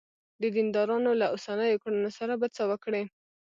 [0.41, 3.03] د دیندارانو له اوسنیو کړنو سره به څه وکړې.